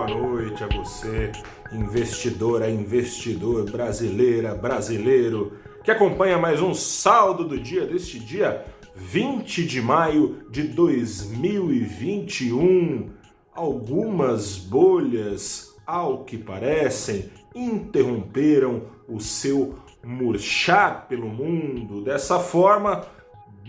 [0.00, 1.30] boa noite a você,
[1.70, 5.52] investidora, investidor, brasileira, brasileiro,
[5.84, 13.10] que acompanha mais um saldo do dia deste dia 20 de maio de 2021.
[13.52, 22.00] Algumas bolhas, ao que parecem, interromperam o seu murchar pelo mundo.
[22.00, 23.04] Dessa forma,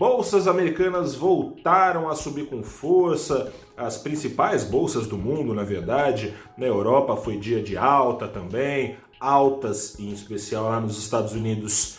[0.02, 6.34] Bolsas americanas voltaram a subir com força, as principais bolsas do mundo, na verdade.
[6.58, 11.98] Na Europa foi dia de alta também, altas em especial lá nos Estados Unidos,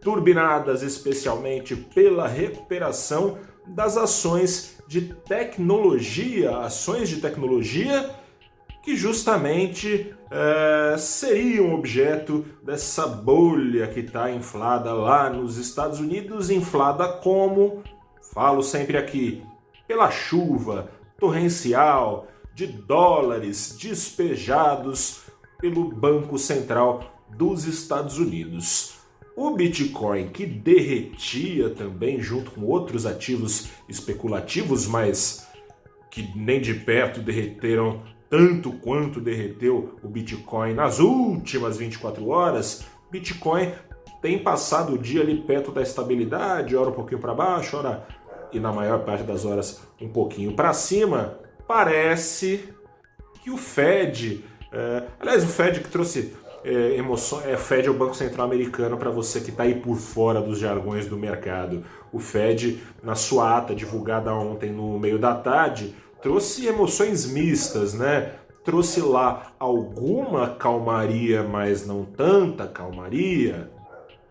[0.00, 8.08] turbinadas especialmente pela recuperação das ações de tecnologia, ações de tecnologia
[8.84, 17.06] que justamente é, seriam objeto dessa bolha que está inflada lá nos Estados Unidos, inflada
[17.06, 17.82] como,
[18.32, 19.42] falo sempre aqui,
[19.86, 25.20] pela chuva torrencial de dólares despejados
[25.60, 28.94] pelo Banco Central dos Estados Unidos.
[29.36, 35.46] O Bitcoin, que derretia também junto com outros ativos especulativos, mas
[36.10, 43.70] que nem de perto derreteram tanto quanto derreteu o Bitcoin nas últimas 24 horas, Bitcoin
[44.22, 48.06] tem passado o dia ali perto da estabilidade, ora um pouquinho para baixo, ora
[48.50, 51.40] e na maior parte das horas um pouquinho para cima.
[51.68, 52.70] Parece
[53.42, 56.32] que o Fed, é, aliás, o Fed que trouxe
[56.64, 59.98] é, emoção, é, Fed é o Banco Central Americano para você que está aí por
[59.98, 61.84] fora dos jargões do mercado.
[62.10, 68.32] O Fed, na sua ata divulgada ontem no meio da tarde, trouxe emoções mistas, né?
[68.64, 73.68] Trouxe lá alguma calmaria, mas não tanta calmaria,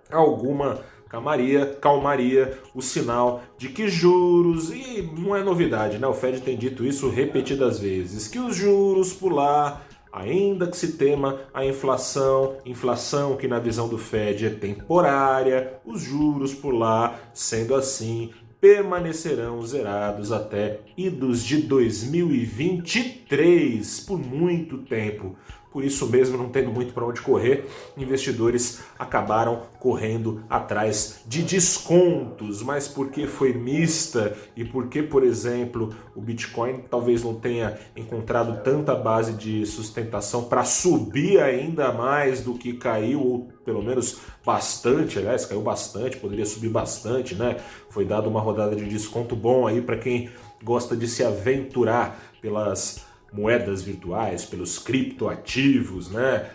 [0.09, 6.07] alguma calmaria, calmaria, o sinal de que juros, e não é novidade, né?
[6.07, 9.81] O Fed tem dito isso repetidas vezes, que os juros lá,
[10.13, 16.01] ainda que se tema a inflação, inflação que na visão do Fed é temporária, os
[16.01, 25.35] juros lá, sendo assim, permanecerão zerados até idos de 2023 por muito tempo.
[25.71, 27.65] Por isso mesmo, não tendo muito para onde correr,
[27.97, 32.61] investidores acabaram correndo atrás de descontos.
[32.61, 38.93] Mas porque foi mista e porque, por exemplo, o Bitcoin talvez não tenha encontrado tanta
[38.93, 45.45] base de sustentação para subir ainda mais do que caiu, ou pelo menos bastante, aliás,
[45.45, 47.57] caiu bastante, poderia subir bastante, né?
[47.89, 50.29] Foi dado uma rodada de desconto bom aí para quem
[50.63, 56.49] gosta de se aventurar pelas moedas virtuais, pelos criptoativos, né?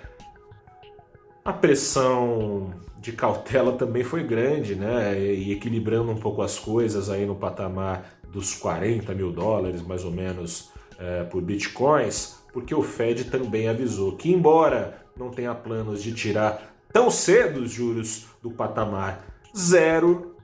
[1.44, 5.18] A pressão de cautela também foi grande, né?
[5.18, 10.10] E equilibrando um pouco as coisas aí no patamar dos 40 mil dólares, mais ou
[10.10, 16.12] menos, é, por bitcoins, porque o Fed também avisou que, embora não tenha planos de
[16.12, 19.24] tirar tão cedo os juros do patamar
[19.56, 20.34] zero,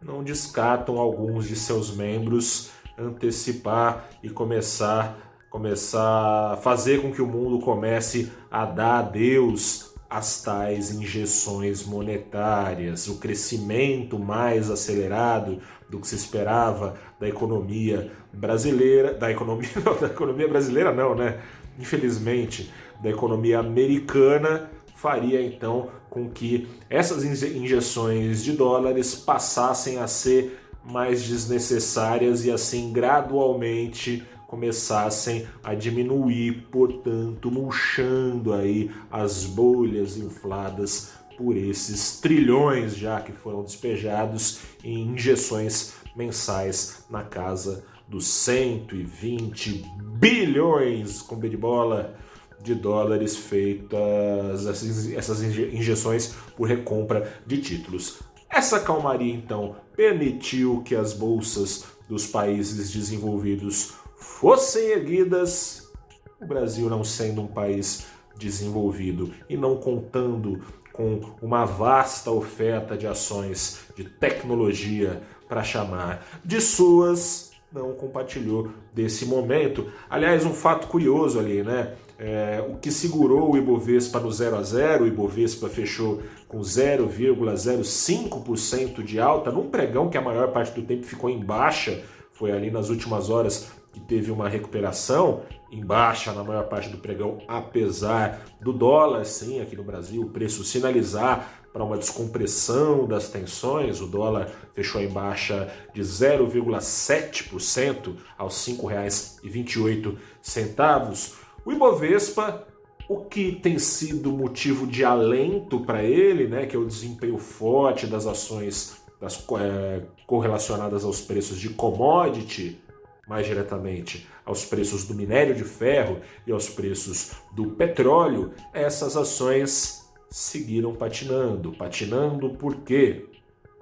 [0.00, 7.26] não descartam alguns de seus membros antecipar e começar começar a fazer com que o
[7.26, 15.58] mundo comece a dar adeus às tais injeções monetárias, o crescimento mais acelerado
[15.88, 21.40] do que se esperava da economia brasileira, da economia, não, da economia brasileira não, né?
[21.78, 30.58] Infelizmente, da economia americana faria então com que essas injeções de dólares passassem a ser
[30.82, 41.56] mais desnecessárias e assim gradualmente começassem a diminuir, portanto, murchando aí as bolhas infladas por
[41.56, 49.84] esses trilhões já que foram despejados em injeções mensais na casa dos 120
[50.18, 52.16] bilhões com B de bola
[52.62, 58.20] de dólares feitas essas injeções por recompra de títulos.
[58.48, 63.94] Essa calmaria então permitiu que as bolsas dos países desenvolvidos
[64.26, 65.90] fossem erguidas,
[66.38, 68.06] o Brasil não sendo um país
[68.36, 70.60] desenvolvido e não contando
[70.92, 79.24] com uma vasta oferta de ações de tecnologia para chamar de suas, não compartilhou desse
[79.24, 79.90] momento.
[80.10, 81.94] Aliás, um fato curioso ali, né?
[82.18, 89.02] É, o que segurou o Ibovespa no 0 a 0, o Ibovespa fechou com 0,05%
[89.02, 92.70] de alta, num pregão que a maior parte do tempo ficou em baixa, foi ali
[92.70, 95.40] nas últimas horas que teve uma recuperação
[95.70, 100.28] em baixa na maior parte do pregão, apesar do dólar, sim, aqui no Brasil, o
[100.28, 108.66] preço sinalizar para uma descompressão das tensões, o dólar fechou em baixa de 0,7% aos
[108.66, 111.32] R$ 5,28.
[111.64, 112.66] O Ibovespa,
[113.08, 118.06] o que tem sido motivo de alento para ele, né, que é o desempenho forte
[118.06, 122.84] das ações das, é, correlacionadas aos preços de commodity,
[123.26, 130.08] mais diretamente aos preços do minério de ferro e aos preços do petróleo, essas ações
[130.30, 131.72] seguiram patinando.
[131.72, 133.26] Patinando por quê?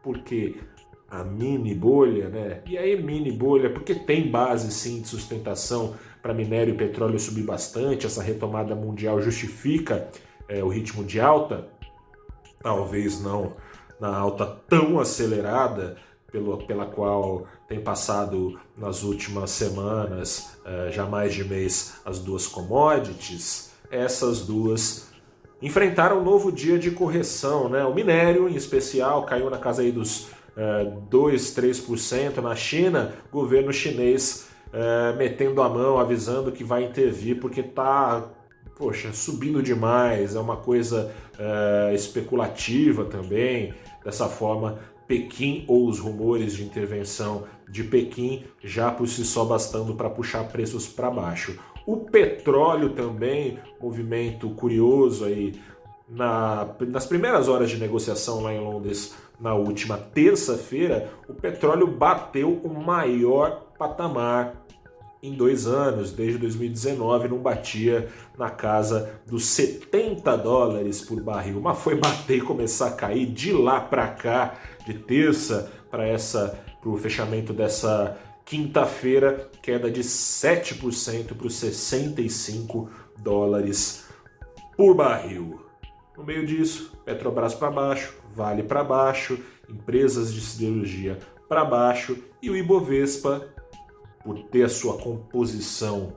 [0.02, 0.56] Porque
[1.11, 2.62] a mini bolha, né?
[2.67, 7.44] E aí, mini bolha, porque tem base sim de sustentação para minério e petróleo subir
[7.44, 10.08] bastante, essa retomada mundial justifica
[10.49, 11.69] é, o ritmo de alta,
[12.62, 13.52] talvez não
[14.00, 15.96] na alta tão acelerada
[16.35, 22.49] pelo, pela qual tem passado nas últimas semanas, é, já mais de mês, as duas
[22.49, 25.13] commodities, essas duas
[25.63, 27.69] enfrentaram um novo dia de correção.
[27.69, 27.85] Né?
[27.85, 30.27] O minério, em especial, caiu na casa aí dos
[30.57, 32.39] é, 2, 3%.
[32.43, 38.29] Na China, governo chinês é, metendo a mão, avisando que vai intervir, porque está,
[38.77, 43.73] poxa, subindo demais, é uma coisa é, especulativa também.
[44.05, 49.95] Dessa forma, Pequim ou os rumores de intervenção de Pequim já por si só bastando
[49.95, 51.59] para puxar preços para baixo.
[51.87, 55.61] O petróleo também, movimento curioso aí
[56.09, 62.61] na, nas primeiras horas de negociação lá em Londres na última terça-feira, o petróleo bateu
[62.62, 64.65] o maior patamar
[65.25, 68.09] em dois anos, desde 2019 não batia
[68.39, 73.51] na casa dos 70 dólares por barril, mas foi bater e começar a cair de
[73.51, 74.55] lá para cá,
[74.85, 82.91] de terça para essa para o fechamento dessa quinta-feira, queda de 7% para os 65
[83.19, 84.05] dólares
[84.77, 85.65] por barril.
[86.17, 89.39] No meio disso, Petrobras para baixo, Vale para baixo,
[89.69, 93.49] empresas de siderurgia para baixo e o Ibovespa
[94.23, 96.15] por ter a sua composição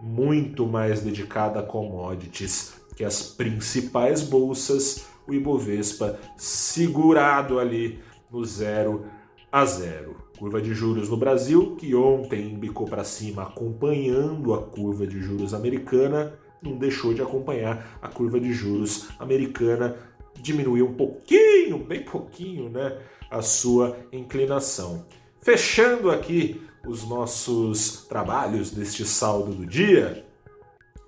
[0.00, 9.06] muito mais dedicada a commodities que as principais bolsas, o Ibovespa segurado ali no zero
[9.50, 10.16] a zero.
[10.38, 15.54] Curva de juros no Brasil, que ontem bicou para cima acompanhando a curva de juros
[15.54, 19.96] americana, não deixou de acompanhar a curva de juros americana,
[20.34, 22.98] diminuiu um pouquinho, bem pouquinho, né,
[23.30, 25.06] a sua inclinação.
[25.40, 30.24] Fechando aqui os nossos trabalhos deste saldo do dia,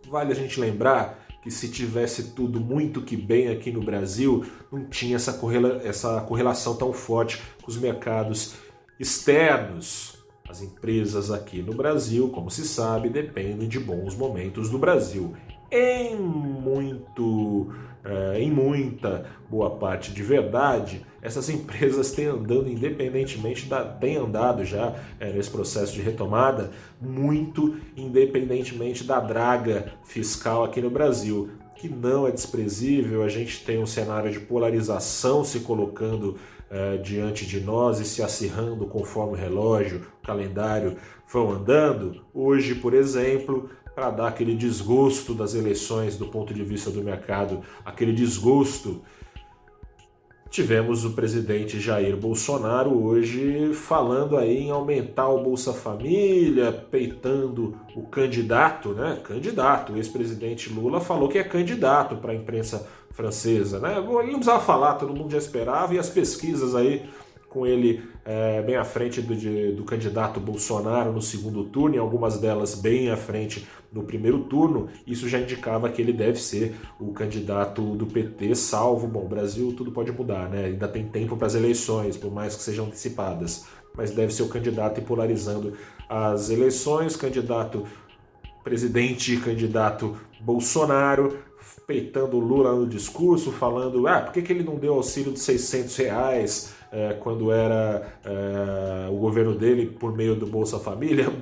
[0.09, 4.85] vale a gente lembrar que se tivesse tudo muito que bem aqui no Brasil, não
[4.85, 8.55] tinha essa, correla essa correlação tão forte com os mercados
[8.99, 10.19] externos.
[10.49, 15.35] As empresas aqui no Brasil, como se sabe, dependem de bons momentos do Brasil.
[15.71, 17.71] Em muito
[18.05, 23.85] é, em muita boa parte de verdade, essas empresas têm andando independentemente da.
[23.85, 26.71] têm andado já é, nesse processo de retomada,
[27.01, 33.23] muito independentemente da draga fiscal aqui no Brasil, que não é desprezível.
[33.23, 36.39] A gente tem um cenário de polarização se colocando
[36.71, 40.97] é, diante de nós e se acirrando conforme o relógio, o calendário
[41.31, 42.23] vão andando.
[42.33, 47.61] Hoje, por exemplo, para dar aquele desgosto das eleições do ponto de vista do mercado,
[47.85, 49.03] aquele desgosto.
[50.51, 58.03] Tivemos o presidente Jair Bolsonaro hoje falando aí em aumentar o Bolsa Família, peitando o
[58.03, 59.21] candidato, né?
[59.23, 59.93] Candidato.
[59.93, 63.97] O ex-presidente Lula falou que é candidato para a imprensa francesa, né?
[63.99, 67.09] Ele não precisava falar, todo mundo já esperava, e as pesquisas aí
[67.49, 71.99] com ele é, bem à frente do, de, do candidato Bolsonaro no segundo turno, e
[71.99, 76.77] algumas delas bem à frente no primeiro turno, isso já indicava que ele deve ser
[77.01, 80.67] o candidato do PT, salvo, bom, Brasil tudo pode mudar, né?
[80.67, 84.49] Ainda tem tempo para as eleições, por mais que sejam antecipadas, mas deve ser o
[84.49, 85.73] candidato e polarizando
[86.09, 87.85] as eleições, candidato
[88.63, 91.37] presidente e candidato Bolsonaro,
[91.85, 95.97] peitando Lula no discurso, falando, ah, por que, que ele não deu auxílio de 600
[95.97, 96.80] reais?
[96.93, 101.33] É, quando era é, o governo dele por meio do Bolsa Família,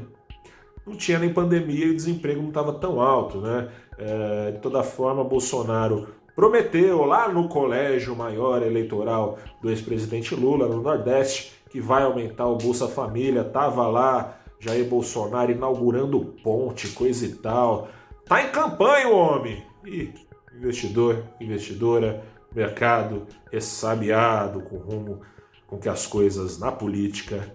[0.86, 3.40] não tinha nem pandemia e o desemprego não estava tão alto.
[3.40, 3.68] Né?
[3.98, 10.80] É, de toda forma, Bolsonaro prometeu lá no colégio maior eleitoral do ex-presidente Lula, no
[10.80, 17.34] Nordeste, que vai aumentar o Bolsa Família, estava lá Jair Bolsonaro inaugurando ponte, coisa e
[17.34, 17.88] tal.
[18.24, 19.62] Tá em campanha o homem!
[19.86, 20.12] E
[20.54, 22.22] investidor, investidora,
[22.54, 25.20] mercado ressabiado com rumo
[25.68, 27.54] com que as coisas na política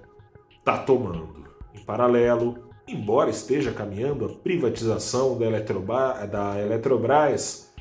[0.64, 1.44] tá tomando.
[1.74, 7.74] Em paralelo, embora esteja caminhando a privatização da, Eletroba, da Eletrobras,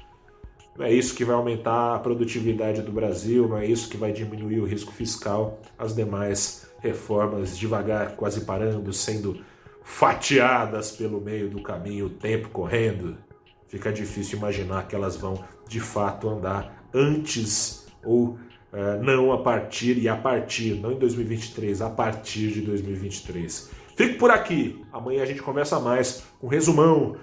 [0.76, 4.10] não é isso que vai aumentar a produtividade do Brasil, não é isso que vai
[4.10, 9.44] diminuir o risco fiscal, as demais reformas devagar, quase parando, sendo
[9.84, 13.18] fatiadas pelo meio do caminho, o tempo correndo.
[13.68, 18.38] fica difícil imaginar que elas vão de fato andar antes ou
[19.02, 23.70] não a partir e a partir, não em 2023, a partir de 2023.
[23.96, 24.82] Fico por aqui.
[24.92, 27.16] Amanhã a gente conversa mais com resumão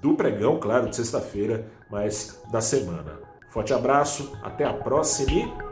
[0.00, 3.20] do pregão, claro, de sexta-feira, mas da semana.
[3.50, 5.68] Forte abraço, até a próxima